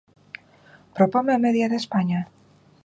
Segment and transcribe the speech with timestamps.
[0.95, 2.19] ¿Proponme a media de España?